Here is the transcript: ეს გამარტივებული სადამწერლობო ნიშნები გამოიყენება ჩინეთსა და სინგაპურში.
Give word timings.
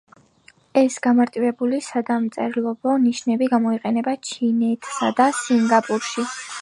ეს 0.79 0.95
გამარტივებული 1.07 1.81
სადამწერლობო 1.87 2.95
ნიშნები 3.03 3.51
გამოიყენება 3.55 4.17
ჩინეთსა 4.31 5.11
და 5.21 5.33
სინგაპურში. 5.43 6.27